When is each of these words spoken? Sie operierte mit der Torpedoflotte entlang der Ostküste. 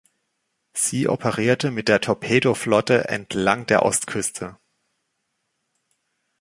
Sie 0.73 1.07
operierte 1.07 1.69
mit 1.69 1.87
der 1.87 2.01
Torpedoflotte 2.01 3.07
entlang 3.09 3.67
der 3.67 3.83
Ostküste. 3.85 4.57